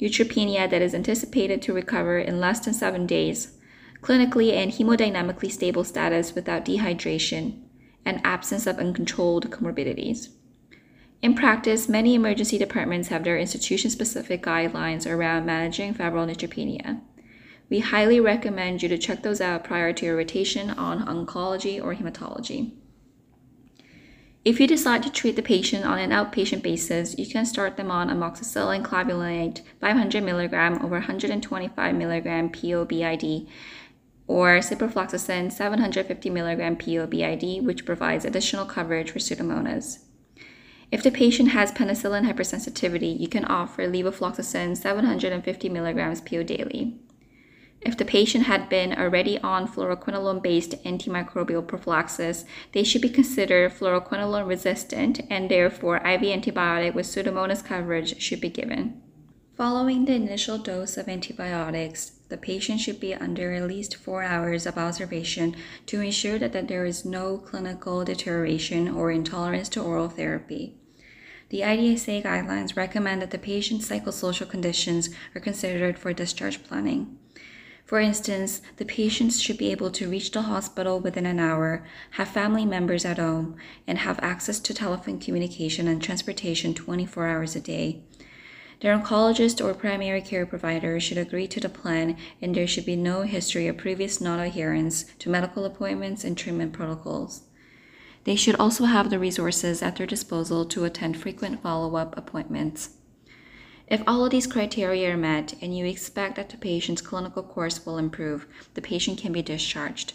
neutropenia 0.00 0.68
that 0.68 0.82
is 0.82 0.94
anticipated 0.94 1.62
to 1.62 1.72
recover 1.72 2.18
in 2.18 2.40
less 2.40 2.60
than 2.60 2.74
seven 2.74 3.06
days, 3.06 3.58
clinically 4.02 4.52
and 4.52 4.72
hemodynamically 4.72 5.50
stable 5.50 5.84
status 5.84 6.34
without 6.34 6.64
dehydration, 6.64 7.60
and 8.04 8.20
absence 8.24 8.66
of 8.66 8.78
uncontrolled 8.78 9.50
comorbidities. 9.50 10.30
In 11.22 11.34
practice, 11.34 11.88
many 11.88 12.14
emergency 12.14 12.56
departments 12.56 13.08
have 13.08 13.24
their 13.24 13.38
institution 13.38 13.90
specific 13.90 14.42
guidelines 14.42 15.08
around 15.08 15.44
managing 15.44 15.92
febrile 15.92 16.26
neutropenia. 16.26 17.02
We 17.68 17.80
highly 17.80 18.18
recommend 18.18 18.82
you 18.82 18.88
to 18.88 18.98
check 18.98 19.22
those 19.22 19.40
out 19.40 19.62
prior 19.62 19.92
to 19.92 20.06
your 20.06 20.16
rotation 20.16 20.70
on 20.70 21.06
oncology 21.06 21.82
or 21.82 21.94
hematology. 21.94 22.72
If 24.42 24.58
you 24.58 24.66
decide 24.66 25.02
to 25.02 25.10
treat 25.10 25.36
the 25.36 25.42
patient 25.42 25.84
on 25.84 25.98
an 25.98 26.10
outpatient 26.10 26.62
basis, 26.62 27.18
you 27.18 27.26
can 27.26 27.44
start 27.44 27.76
them 27.76 27.90
on 27.90 28.08
amoxicillin 28.08 28.82
clavulanate 28.82 29.60
500 29.80 30.22
mg 30.22 30.82
over 30.82 30.94
125 30.94 31.94
mg 31.94 32.52
PO 32.52 32.84
BID 32.86 33.46
or 34.26 34.60
ciprofloxacin 34.60 35.52
750 35.52 36.30
mg 36.30 36.78
PO 36.78 37.06
BID, 37.06 37.66
which 37.66 37.84
provides 37.84 38.24
additional 38.24 38.64
coverage 38.64 39.10
for 39.10 39.18
Pseudomonas. 39.18 40.04
If 40.90 41.02
the 41.02 41.10
patient 41.10 41.50
has 41.50 41.70
penicillin 41.70 42.24
hypersensitivity, 42.24 43.20
you 43.20 43.28
can 43.28 43.44
offer 43.44 43.86
levofloxacin 43.86 44.74
750 44.74 45.68
mg 45.68 46.24
PO 46.24 46.42
daily. 46.44 46.98
If 47.80 47.96
the 47.96 48.04
patient 48.04 48.44
had 48.44 48.68
been 48.68 48.92
already 48.92 49.38
on 49.38 49.66
fluoroquinolone 49.66 50.42
based 50.42 50.82
antimicrobial 50.84 51.66
prophylaxis, 51.66 52.44
they 52.72 52.84
should 52.84 53.00
be 53.00 53.08
considered 53.08 53.72
fluoroquinolone 53.72 54.46
resistant 54.46 55.20
and 55.30 55.50
therefore 55.50 55.96
IV 55.96 56.20
antibiotic 56.20 56.94
with 56.94 57.06
Pseudomonas 57.06 57.64
coverage 57.64 58.20
should 58.20 58.40
be 58.40 58.50
given. 58.50 59.00
Following 59.56 60.04
the 60.04 60.14
initial 60.14 60.58
dose 60.58 60.96
of 60.96 61.08
antibiotics, 61.08 62.12
the 62.28 62.36
patient 62.36 62.80
should 62.80 63.00
be 63.00 63.14
under 63.14 63.52
at 63.52 63.66
least 63.66 63.96
four 63.96 64.22
hours 64.22 64.66
of 64.66 64.78
observation 64.78 65.56
to 65.86 66.00
ensure 66.00 66.38
that, 66.38 66.52
that 66.52 66.68
there 66.68 66.84
is 66.84 67.04
no 67.04 67.38
clinical 67.38 68.04
deterioration 68.04 68.88
or 68.88 69.10
intolerance 69.10 69.68
to 69.70 69.82
oral 69.82 70.08
therapy. 70.08 70.76
The 71.48 71.60
IDSA 71.60 72.22
guidelines 72.22 72.76
recommend 72.76 73.20
that 73.22 73.32
the 73.32 73.38
patient's 73.38 73.88
psychosocial 73.88 74.48
conditions 74.48 75.10
are 75.34 75.40
considered 75.40 75.98
for 75.98 76.12
discharge 76.12 76.62
planning. 76.62 77.18
For 77.90 77.98
instance, 77.98 78.62
the 78.76 78.84
patients 78.84 79.40
should 79.40 79.58
be 79.58 79.72
able 79.72 79.90
to 79.90 80.08
reach 80.08 80.30
the 80.30 80.42
hospital 80.42 81.00
within 81.00 81.26
an 81.26 81.40
hour, 81.40 81.84
have 82.12 82.28
family 82.28 82.64
members 82.64 83.04
at 83.04 83.18
home, 83.18 83.56
and 83.84 83.98
have 83.98 84.20
access 84.22 84.60
to 84.60 84.72
telephone 84.72 85.18
communication 85.18 85.88
and 85.88 86.00
transportation 86.00 86.72
24 86.72 87.26
hours 87.26 87.56
a 87.56 87.60
day. 87.60 88.04
Their 88.80 88.96
oncologist 88.96 89.60
or 89.60 89.74
primary 89.74 90.20
care 90.20 90.46
provider 90.46 91.00
should 91.00 91.18
agree 91.18 91.48
to 91.48 91.58
the 91.58 91.68
plan, 91.68 92.16
and 92.40 92.54
there 92.54 92.68
should 92.68 92.86
be 92.86 92.94
no 92.94 93.22
history 93.22 93.66
of 93.66 93.78
previous 93.78 94.20
non 94.20 94.38
adherence 94.38 95.06
to 95.18 95.28
medical 95.28 95.64
appointments 95.64 96.22
and 96.22 96.38
treatment 96.38 96.72
protocols. 96.72 97.42
They 98.22 98.36
should 98.36 98.54
also 98.54 98.84
have 98.84 99.10
the 99.10 99.18
resources 99.18 99.82
at 99.82 99.96
their 99.96 100.06
disposal 100.06 100.64
to 100.66 100.84
attend 100.84 101.16
frequent 101.16 101.60
follow 101.60 101.96
up 101.96 102.16
appointments. 102.16 102.90
If 103.90 104.04
all 104.06 104.24
of 104.24 104.30
these 104.30 104.46
criteria 104.46 105.12
are 105.12 105.16
met 105.16 105.54
and 105.60 105.76
you 105.76 105.84
expect 105.84 106.36
that 106.36 106.48
the 106.48 106.56
patient's 106.56 107.02
clinical 107.02 107.42
course 107.42 107.84
will 107.84 107.98
improve, 107.98 108.46
the 108.74 108.80
patient 108.80 109.18
can 109.18 109.32
be 109.32 109.42
discharged. 109.42 110.12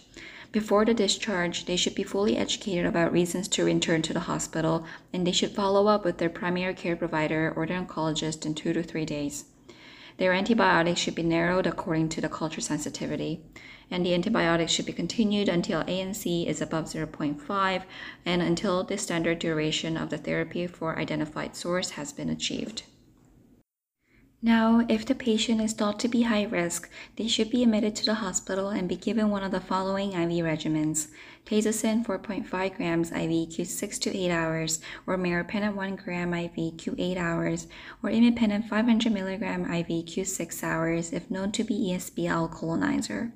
Before 0.53 0.85
the 0.85 0.93
discharge, 0.93 1.65
they 1.65 1.75
should 1.75 1.93
be 1.93 2.03
fully 2.03 2.37
educated 2.37 2.85
about 2.85 3.11
reasons 3.11 3.49
to 3.49 3.65
return 3.65 4.01
to 4.03 4.13
the 4.13 4.31
hospital 4.31 4.85
and 5.11 5.27
they 5.27 5.33
should 5.33 5.51
follow 5.51 5.87
up 5.87 6.05
with 6.05 6.19
their 6.19 6.29
primary 6.29 6.73
care 6.73 6.95
provider 6.95 7.51
or 7.53 7.67
their 7.67 7.81
oncologist 7.81 8.45
in 8.45 8.55
two 8.55 8.71
to 8.71 8.81
three 8.81 9.03
days. 9.03 9.43
Their 10.19 10.31
antibiotics 10.31 11.01
should 11.01 11.15
be 11.15 11.23
narrowed 11.23 11.67
according 11.67 12.07
to 12.09 12.21
the 12.21 12.29
culture 12.29 12.61
sensitivity. 12.61 13.41
And 13.91 14.05
the 14.05 14.13
antibiotics 14.13 14.71
should 14.71 14.85
be 14.85 14.93
continued 14.93 15.49
until 15.49 15.83
ANC 15.83 16.47
is 16.47 16.61
above 16.61 16.85
0.5 16.85 17.83
and 18.25 18.41
until 18.41 18.85
the 18.85 18.97
standard 18.97 19.39
duration 19.39 19.97
of 19.97 20.11
the 20.11 20.17
therapy 20.17 20.65
for 20.65 20.97
identified 20.97 21.57
source 21.57 21.89
has 21.91 22.13
been 22.13 22.29
achieved. 22.29 22.83
Now, 24.41 24.85
if 24.89 25.05
the 25.05 25.15
patient 25.15 25.61
is 25.61 25.73
thought 25.73 25.99
to 26.01 26.07
be 26.07 26.23
high 26.23 26.43
risk, 26.43 26.89
they 27.15 27.27
should 27.27 27.49
be 27.49 27.63
admitted 27.63 27.95
to 27.95 28.05
the 28.05 28.15
hospital 28.15 28.69
and 28.69 28.87
be 28.87 28.95
given 28.95 29.29
one 29.29 29.43
of 29.43 29.51
the 29.51 29.59
following 29.59 30.11
IV 30.11 30.45
regimens 30.45 31.07
Tazocin 31.45 32.05
4.5 32.05 32.75
grams 32.75 33.11
IV 33.11 33.49
Q6 33.49 33.99
to 34.01 34.17
8 34.17 34.31
hours, 34.31 34.79
or 35.07 35.17
meropenem 35.17 35.75
1 35.75 35.95
gram 35.95 36.33
IV 36.33 36.51
Q8 36.51 37.17
hours, 37.17 37.67
or 38.03 38.09
imipenem 38.09 38.67
500 38.67 39.11
milligram 39.11 39.61
IV 39.61 40.05
Q6 40.05 40.63
hours 40.63 41.13
if 41.13 41.31
known 41.31 41.51
to 41.51 41.63
be 41.63 41.91
ESBL 41.91 42.51
colonizer. 42.51 43.31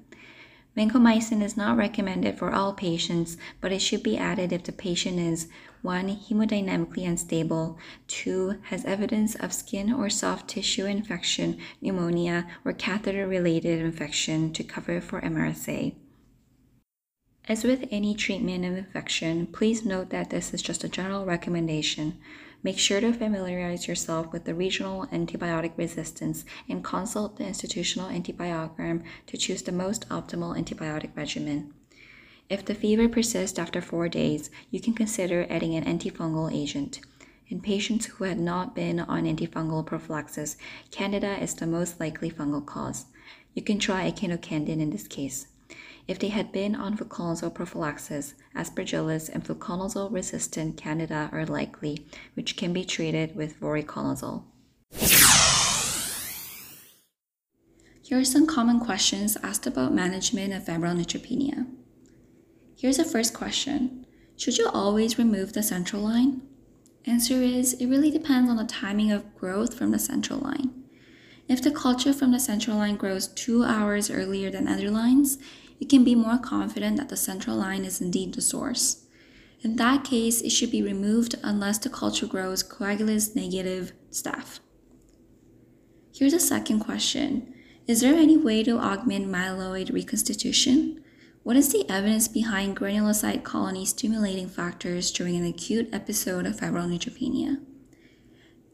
Vancomycin 0.79 1.43
is 1.43 1.57
not 1.57 1.75
recommended 1.75 2.39
for 2.39 2.53
all 2.53 2.71
patients, 2.71 3.35
but 3.59 3.73
it 3.73 3.81
should 3.81 4.01
be 4.01 4.17
added 4.17 4.53
if 4.53 4.63
the 4.63 4.71
patient 4.71 5.19
is 5.19 5.49
1. 5.81 6.07
hemodynamically 6.07 7.05
unstable, 7.05 7.77
2. 8.07 8.61
has 8.63 8.85
evidence 8.85 9.35
of 9.35 9.51
skin 9.51 9.91
or 9.91 10.09
soft 10.09 10.47
tissue 10.47 10.85
infection, 10.85 11.57
pneumonia, 11.81 12.47
or 12.63 12.71
catheter 12.71 13.27
related 13.27 13.81
infection 13.81 14.53
to 14.53 14.63
cover 14.63 15.01
for 15.01 15.19
MRSA. 15.19 15.95
As 17.49 17.65
with 17.65 17.85
any 17.91 18.15
treatment 18.15 18.63
of 18.63 18.77
infection, 18.77 19.47
please 19.47 19.83
note 19.83 20.11
that 20.11 20.29
this 20.29 20.53
is 20.53 20.61
just 20.61 20.85
a 20.85 20.89
general 20.89 21.25
recommendation. 21.25 22.17
Make 22.61 22.77
sure 22.77 22.99
to 22.99 23.13
familiarize 23.13 23.87
yourself 23.87 24.33
with 24.33 24.43
the 24.43 24.53
regional 24.53 25.07
antibiotic 25.07 25.71
resistance 25.77 26.43
and 26.67 26.83
consult 26.83 27.37
the 27.37 27.47
institutional 27.47 28.09
antibiogram 28.09 29.03
to 29.27 29.37
choose 29.37 29.61
the 29.61 29.71
most 29.71 30.07
optimal 30.09 30.61
antibiotic 30.61 31.15
regimen. 31.15 31.73
If 32.49 32.65
the 32.65 32.75
fever 32.75 33.07
persists 33.07 33.59
after 33.59 33.79
four 33.79 34.09
days, 34.09 34.49
you 34.71 34.81
can 34.81 34.93
consider 34.93 35.47
adding 35.49 35.75
an 35.75 35.85
antifungal 35.85 36.53
agent. 36.53 36.99
In 37.47 37.61
patients 37.61 38.07
who 38.07 38.25
had 38.25 38.39
not 38.39 38.75
been 38.75 38.99
on 38.99 39.23
antifungal 39.23 39.85
prophylaxis, 39.85 40.57
Candida 40.91 41.41
is 41.41 41.53
the 41.53 41.65
most 41.65 41.99
likely 41.99 42.29
fungal 42.29 42.65
cause. 42.65 43.05
You 43.53 43.61
can 43.61 43.79
try 43.79 44.11
echinocandin 44.11 44.81
in 44.81 44.89
this 44.89 45.07
case. 45.07 45.47
If 46.09 46.17
they 46.17 46.29
had 46.29 46.51
been 46.51 46.73
on 46.73 46.97
fluconazole 46.97 47.53
prophylaxis, 47.53 48.33
aspergillus 48.55 49.29
and 49.29 49.43
fluconazole 49.45 50.11
resistant 50.11 50.75
candida 50.75 51.29
are 51.31 51.45
likely, 51.45 52.07
which 52.33 52.57
can 52.57 52.73
be 52.73 52.83
treated 52.83 53.35
with 53.35 53.59
voriconazole. 53.59 54.45
Here 58.01 58.17
are 58.17 58.25
some 58.25 58.47
common 58.47 58.79
questions 58.79 59.37
asked 59.43 59.67
about 59.67 59.93
management 59.93 60.51
of 60.51 60.65
febrile 60.65 60.95
neutropenia. 60.95 61.67
Here's 62.75 62.97
the 62.97 63.05
first 63.05 63.35
question 63.35 64.07
Should 64.35 64.57
you 64.57 64.67
always 64.67 65.19
remove 65.19 65.53
the 65.53 65.61
central 65.61 66.01
line? 66.01 66.41
Answer 67.05 67.35
is 67.35 67.73
it 67.73 67.85
really 67.85 68.09
depends 68.09 68.49
on 68.49 68.57
the 68.57 68.63
timing 68.63 69.11
of 69.11 69.35
growth 69.35 69.77
from 69.77 69.91
the 69.91 69.99
central 69.99 70.39
line. 70.39 70.73
If 71.47 71.61
the 71.61 71.71
culture 71.71 72.13
from 72.13 72.31
the 72.31 72.39
central 72.39 72.77
line 72.77 72.95
grows 72.95 73.27
two 73.27 73.63
hours 73.63 74.09
earlier 74.09 74.49
than 74.49 74.67
other 74.67 74.89
lines, 74.89 75.37
you 75.79 75.87
can 75.87 76.03
be 76.03 76.13
more 76.13 76.37
confident 76.37 76.97
that 76.97 77.09
the 77.09 77.17
central 77.17 77.57
line 77.57 77.85
is 77.85 78.01
indeed 78.01 78.33
the 78.33 78.41
source. 78.41 79.05
In 79.61 79.77
that 79.77 80.03
case, 80.03 80.41
it 80.41 80.51
should 80.51 80.71
be 80.71 80.83
removed 80.83 81.35
unless 81.43 81.77
the 81.77 81.89
culture 81.89 82.27
grows 82.27 82.63
coagulase 82.63 83.35
negative 83.35 83.93
staph. 84.11 84.59
Here's 86.13 86.33
a 86.33 86.39
second 86.39 86.81
question 86.81 87.53
Is 87.87 88.01
there 88.01 88.13
any 88.13 88.37
way 88.37 88.63
to 88.63 88.77
augment 88.77 89.27
myeloid 89.27 89.93
reconstitution? 89.93 91.03
What 91.43 91.55
is 91.55 91.71
the 91.71 91.89
evidence 91.89 92.27
behind 92.27 92.77
granulocyte 92.77 93.43
colony 93.43 93.85
stimulating 93.85 94.49
factors 94.49 95.11
during 95.11 95.37
an 95.37 95.45
acute 95.45 95.89
episode 95.93 96.45
of 96.45 96.59
febrile 96.59 96.87
neutropenia? 96.87 97.59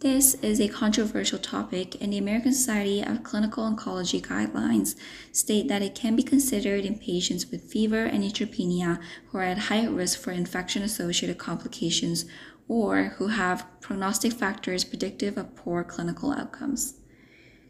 This 0.01 0.33
is 0.35 0.59
a 0.59 0.67
controversial 0.67 1.39
topic, 1.39 1.95
and 2.01 2.11
the 2.11 2.17
American 2.17 2.53
Society 2.53 3.01
of 3.01 3.23
Clinical 3.23 3.63
Oncology 3.63 4.21
guidelines 4.21 4.95
state 5.31 5.69
that 5.69 5.81
it 5.81 5.95
can 5.95 6.17
be 6.17 6.21
considered 6.21 6.83
in 6.83 6.99
patients 6.99 7.49
with 7.49 7.71
fever 7.71 8.03
and 8.03 8.21
neutropenia 8.21 8.99
who 9.27 9.37
are 9.37 9.43
at 9.43 9.57
high 9.57 9.85
risk 9.85 10.19
for 10.19 10.31
infection 10.31 10.83
associated 10.83 11.37
complications 11.37 12.25
or 12.67 13.13
who 13.17 13.27
have 13.27 13.65
prognostic 13.79 14.33
factors 14.33 14.83
predictive 14.83 15.37
of 15.37 15.55
poor 15.55 15.81
clinical 15.81 16.33
outcomes. 16.33 16.95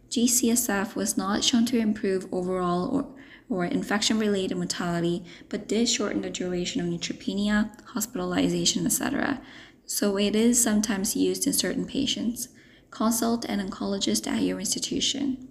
GCSF 0.10 0.95
was 0.95 1.15
not 1.15 1.43
shown 1.43 1.65
to 1.65 1.78
improve 1.78 2.28
overall 2.34 2.88
or, 2.88 3.08
or 3.50 3.65
infection 3.65 4.17
related 4.17 4.58
mortality, 4.58 5.23
but 5.47 5.67
did 5.67 5.88
shorten 5.88 6.21
the 6.21 6.32
duration 6.32 6.82
of 6.82 6.88
neutropenia, 6.88 7.69
hospitalization, 7.89 8.88
etc 8.88 9.41
so 9.86 10.17
it 10.17 10.36
is 10.36 10.62
sometimes 10.62 11.15
used 11.15 11.45
in 11.45 11.54
certain 11.54 11.86
patients. 11.86 12.50
Consult 12.91 13.45
an 13.45 13.60
oncologist 13.60 14.28
at 14.28 14.41
your 14.41 14.60
institution. 14.60 15.50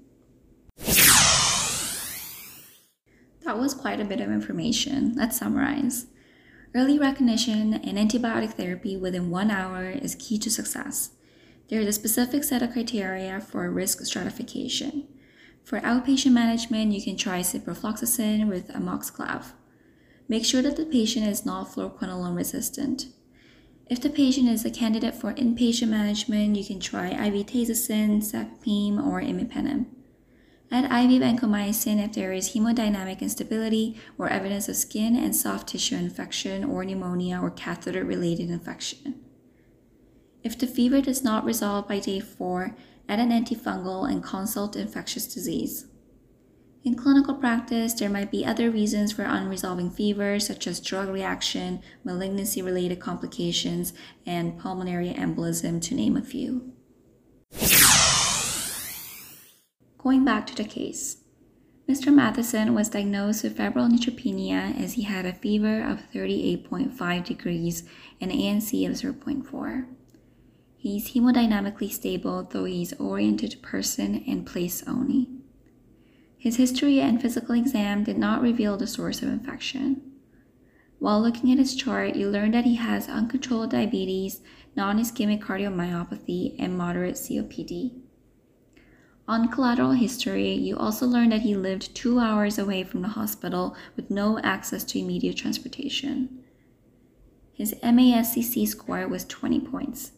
That 3.45 3.59
was 3.59 3.75
quite 3.75 4.01
a 4.01 4.05
bit 4.05 4.21
of 4.21 4.31
information. 4.31 5.15
Let's 5.17 5.39
summarize. 5.39 6.07
Early 6.75 6.99
recognition 6.99 7.75
and 7.75 7.99
antibiotic 7.99 8.55
therapy 8.55 8.97
within 8.97 9.31
one 9.31 9.51
hour 9.51 9.91
is 9.91 10.17
key 10.17 10.39
to 10.39 10.51
success. 10.51 11.11
There 11.69 11.81
is 11.81 11.87
a 11.87 11.93
specific 11.93 12.43
set 12.45 12.63
of 12.63 12.73
criteria 12.73 13.41
for 13.41 13.71
risk 13.71 14.05
stratification. 14.05 15.07
For 15.63 15.81
outpatient 15.81 16.33
management, 16.33 16.93
you 16.93 17.03
can 17.03 17.17
try 17.17 17.41
ciprofloxacin 17.41 18.49
with 18.49 18.69
amoxiclav. 18.69 19.53
Make 20.29 20.45
sure 20.45 20.63
that 20.63 20.77
the 20.77 20.85
patient 20.85 21.27
is 21.27 21.47
not 21.47 21.69
fluoroquinolone 21.69 22.37
resistant. 22.37 23.07
If 23.91 24.01
the 24.01 24.09
patient 24.09 24.49
is 24.49 24.65
a 24.65 24.71
candidate 24.71 25.15
for 25.15 25.35
inpatient 25.35 25.89
management, 25.89 26.57
you 26.57 26.65
can 26.65 26.81
try 26.81 27.11
IV 27.11 27.47
tazocin, 27.47 28.23
cefepime, 28.23 28.99
or 28.99 29.21
imipenem. 29.21 29.87
Add 30.71 30.85
IV 30.85 31.21
vancomycin 31.21 32.03
if 32.03 32.15
there 32.15 32.33
is 32.33 32.55
hemodynamic 32.55 33.21
instability 33.21 34.01
or 34.17 34.29
evidence 34.29 34.71
of 34.71 34.77
skin 34.77 35.15
and 35.17 35.37
soft 35.37 35.69
tissue 35.69 35.97
infection 35.97 36.65
or 36.65 36.85
pneumonia 36.85 37.39
or 37.41 37.51
catheter-related 37.51 38.51
infection. 38.51 39.21
If 40.43 40.59
the 40.59 40.67
fever 40.67 41.03
does 41.03 41.23
not 41.23 41.45
resolve 41.45 41.87
by 41.87 42.01
day 42.01 42.21
4, 42.21 42.75
add 43.09 43.21
an 43.21 43.31
antifungal 43.31 44.11
and 44.11 44.23
consult 44.23 44.77
infectious 44.77 45.27
disease. 45.27 45.87
In 46.85 46.97
clinical 46.97 47.33
practice, 47.33 47.95
there 47.95 48.11
might 48.11 48.31
be 48.31 48.45
other 48.45 48.71
reasons 48.71 49.11
for 49.11 49.25
unresolving 49.25 49.91
fever, 49.91 50.39
such 50.39 50.67
as 50.67 50.81
drug 50.81 51.09
reaction, 51.09 51.81
malignancy 52.05 52.61
related 52.61 53.01
complications, 53.01 53.95
and 54.27 54.59
pulmonary 54.59 55.09
embolism, 55.09 55.81
to 55.81 55.95
name 55.95 56.15
a 56.15 56.23
few. 56.23 56.73
Going 59.97 60.27
back 60.27 60.47
to 60.49 60.55
the 60.55 60.69
case, 60.69 61.23
Mr. 61.89 62.13
Matheson 62.13 62.75
was 62.75 62.91
diagnosed 62.91 63.45
with 63.45 63.57
febrile 63.57 63.89
neutropenia 63.89 64.79
as 64.79 64.93
he 64.93 65.03
had 65.03 65.25
a 65.25 65.33
fever 65.33 65.83
of 65.83 66.03
38.5 66.13 67.25
degrees 67.25 67.85
and 68.21 68.31
ANC 68.31 68.87
of 68.87 68.93
0.4. 68.93 69.87
He's 70.77 71.15
hemodynamically 71.15 71.91
stable, 71.91 72.43
though 72.43 72.65
he's 72.65 72.93
oriented 72.95 73.53
to 73.53 73.57
person 73.57 74.23
and 74.27 74.47
place 74.47 74.83
only. 74.87 75.34
His 76.45 76.57
history 76.57 77.01
and 77.01 77.23
physical 77.23 77.55
exam 77.55 78.05
did 78.05 78.19
not 78.19 78.43
reveal 78.43 78.77
the 78.77 78.87
source 78.87 79.23
of 79.23 79.31
infection. 79.31 80.03
While 80.99 81.23
looking 81.23 81.51
at 81.51 81.57
his 81.57 81.75
chart, 81.75 82.17
you 82.17 82.29
learn 82.29 82.51
that 82.51 82.67
he 82.67 82.75
has 82.75 83.09
uncontrolled 83.09 83.71
diabetes, 83.71 84.43
non 84.77 84.99
ischemic 84.99 85.41
cardiomyopathy, 85.41 86.55
and 86.59 86.77
moderate 86.77 87.15
COPD. 87.15 87.99
On 89.27 89.49
collateral 89.49 89.93
history, 89.93 90.53
you 90.53 90.77
also 90.77 91.07
learn 91.07 91.31
that 91.31 91.41
he 91.41 91.57
lived 91.57 91.95
two 91.95 92.19
hours 92.19 92.59
away 92.59 92.85
from 92.85 93.01
the 93.01 93.17
hospital 93.17 93.75
with 93.97 94.11
no 94.11 94.39
access 94.41 94.85
to 94.85 94.99
immediate 94.99 95.39
transportation. 95.39 96.45
His 97.55 97.73
MASCC 97.83 98.69
score 98.69 99.09
was 99.09 99.25
20 99.25 99.61
points. 99.61 100.13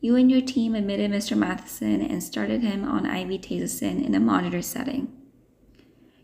You 0.00 0.14
and 0.14 0.30
your 0.30 0.40
team 0.40 0.76
admitted 0.76 1.10
Mr. 1.10 1.36
Matheson 1.36 2.00
and 2.02 2.22
started 2.22 2.62
him 2.62 2.84
on 2.84 3.04
IV 3.04 3.40
tazocin 3.40 4.04
in 4.04 4.14
a 4.14 4.20
monitor 4.20 4.62
setting. 4.62 5.12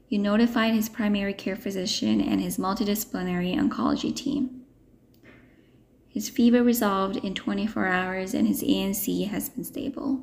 You 0.09 0.21
notified 0.21 0.75
his 0.75 0.89
primary 0.89 1.35
care 1.35 1.57
physician 1.57 2.21
and 2.21 2.41
his 2.41 2.57
multidisciplinary 2.57 3.57
oncology 3.57 4.15
team. 4.15 4.63
His 6.09 6.29
fever 6.29 6.63
resolved 6.63 7.17
in 7.17 7.35
24 7.35 7.87
hours 7.87 8.35
and 8.35 8.47
his 8.47 8.63
ANC 8.63 9.27
has 9.29 9.49
been 9.49 9.65
stable. 9.65 10.23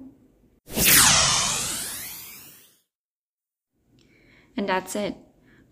And 4.56 4.70
that's 4.70 4.96
it. 4.96 5.18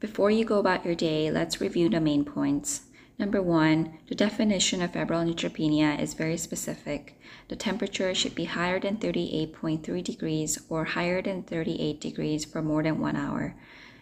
Before 0.02 0.30
you 0.30 0.44
go 0.44 0.60
about 0.60 0.86
your 0.86 0.96
day, 0.96 1.32
let's 1.32 1.62
review 1.62 1.88
the 1.88 2.02
main 2.02 2.26
points. 2.26 2.89
Number 3.20 3.42
one, 3.42 4.00
the 4.08 4.16
definition 4.16 4.82
of 4.82 4.94
febrile 4.94 5.26
neutropenia 5.26 6.00
is 6.00 6.14
very 6.14 6.38
specific. 6.38 7.20
The 7.50 7.58
temperature 7.58 8.16
should 8.16 8.34
be 8.34 8.46
higher 8.46 8.80
than 8.80 8.96
38.3 8.96 10.02
degrees 10.02 10.58
or 10.70 10.86
higher 10.86 11.22
than 11.22 11.44
38 11.44 12.00
degrees 12.00 12.46
for 12.46 12.62
more 12.62 12.82
than 12.82 13.02
one 13.02 13.18
hour. 13.18 13.56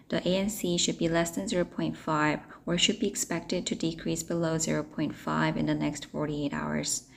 The 0.09 0.21
ANC 0.21 0.79
should 0.79 0.99
be 0.99 1.09
less 1.09 1.31
than 1.31 1.47
0.5 1.47 2.41
or 2.67 2.77
should 2.77 2.99
be 2.99 3.07
expected 3.07 3.65
to 3.65 3.73
decrease 3.73 4.21
below 4.21 4.57
0.5 4.57 5.57
in 5.57 5.65
the 5.65 5.73
next 5.73 6.05
48 6.05 6.53
hours. 6.53 7.07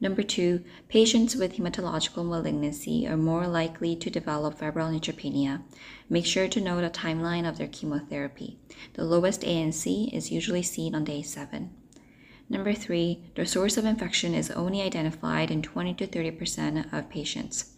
Number 0.00 0.22
two, 0.22 0.62
patients 0.88 1.34
with 1.34 1.56
hematological 1.56 2.24
malignancy 2.24 3.08
are 3.08 3.16
more 3.16 3.48
likely 3.48 3.96
to 3.96 4.10
develop 4.10 4.58
febrile 4.58 4.92
neutropenia. 4.92 5.62
Make 6.08 6.24
sure 6.24 6.46
to 6.46 6.60
note 6.60 6.82
the 6.82 6.90
timeline 6.90 7.48
of 7.48 7.58
their 7.58 7.66
chemotherapy. 7.66 8.58
The 8.94 9.04
lowest 9.04 9.40
ANC 9.40 10.12
is 10.12 10.30
usually 10.30 10.62
seen 10.62 10.94
on 10.94 11.04
day 11.04 11.22
7. 11.22 11.70
Number 12.48 12.72
three, 12.72 13.24
the 13.34 13.44
source 13.44 13.76
of 13.76 13.84
infection 13.84 14.34
is 14.34 14.50
only 14.52 14.80
identified 14.80 15.50
in 15.50 15.62
20 15.62 15.94
to 15.94 16.06
30% 16.06 16.92
of 16.92 17.10
patients. 17.10 17.72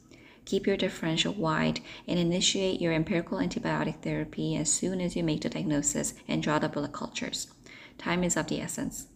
Keep 0.44 0.66
your 0.66 0.76
differential 0.76 1.32
wide 1.32 1.80
and 2.06 2.18
initiate 2.18 2.80
your 2.80 2.92
empirical 2.92 3.38
antibiotic 3.38 4.02
therapy 4.02 4.56
as 4.56 4.72
soon 4.72 5.00
as 5.00 5.16
you 5.16 5.24
make 5.24 5.40
the 5.40 5.48
diagnosis 5.48 6.14
and 6.28 6.42
draw 6.42 6.58
the 6.58 6.68
blood 6.68 6.92
cultures. 6.92 7.48
Time 7.98 8.22
is 8.22 8.36
of 8.36 8.48
the 8.48 8.60
essence. 8.60 9.06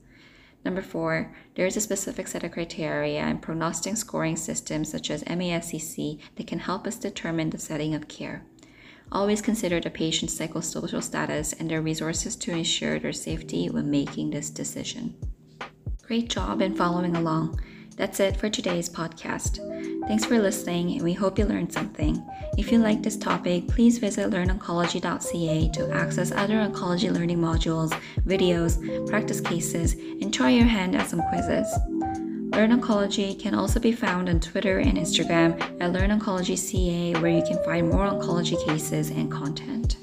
Number 0.65 0.81
four, 0.81 1.35
there 1.57 1.67
is 1.67 1.77
a 1.77 1.81
specific 1.81 2.27
set 2.27 2.43
of 2.43 2.53
criteria 2.53 3.21
and 3.21 3.43
prognostic 3.43 3.97
scoring 3.97 4.37
systems 4.37 4.91
such 4.91 5.11
as 5.11 5.23
MASCC 5.25 6.21
that 6.37 6.47
can 6.47 6.59
help 6.59 6.87
us 6.87 6.97
determine 6.97 7.51
the 7.51 7.59
setting 7.59 7.95
of 7.95 8.09
care. 8.09 8.47
Always 9.13 9.43
consider 9.43 9.79
the 9.79 9.91
patient's 9.91 10.39
psychosocial 10.39 11.03
status 11.03 11.53
and 11.53 11.71
their 11.71 11.83
resources 11.83 12.35
to 12.37 12.53
ensure 12.53 12.99
their 12.99 13.13
safety 13.13 13.69
when 13.69 13.91
making 13.91 14.31
this 14.31 14.49
decision. 14.49 15.15
Great 16.03 16.31
job 16.31 16.63
in 16.63 16.75
following 16.75 17.15
along. 17.15 17.61
That's 17.97 18.19
it 18.19 18.37
for 18.37 18.49
today's 18.49 18.89
podcast. 18.89 19.59
Thanks 20.09 20.25
for 20.25 20.39
listening, 20.41 20.93
and 20.93 21.03
we 21.03 21.13
hope 21.13 21.39
you 21.39 21.45
learned 21.45 21.73
something. 21.73 22.25
If 22.59 22.73
you 22.73 22.79
like 22.79 23.03
this 23.03 23.17
topic, 23.17 23.69
please 23.69 23.99
visit 23.99 24.31
learnoncology.ca 24.31 25.69
to 25.69 25.93
access 25.93 26.33
other 26.33 26.57
oncology 26.57 27.13
learning 27.13 27.39
modules, 27.39 27.91
videos, 28.21 29.09
practice 29.09 29.41
cases, 29.41 29.95
and 29.95 30.35
try 30.35 30.51
your 30.51 30.67
hand 30.67 30.97
at 30.97 31.09
some 31.09 31.23
quizzes. 31.29 31.73
Learn 32.55 32.79
Oncology 32.79 33.37
can 33.41 33.55
also 33.55 33.81
be 33.81 33.91
found 33.91 34.29
on 34.29 34.39
Twitter 34.39 34.79
and 34.79 34.97
Instagram 34.97 35.61
at 35.81 35.93
LearnOncologyCA, 35.93 37.21
where 37.21 37.33
you 37.33 37.43
can 37.43 37.63
find 37.65 37.89
more 37.91 38.09
oncology 38.09 38.65
cases 38.67 39.11
and 39.11 39.31
content. 39.31 39.97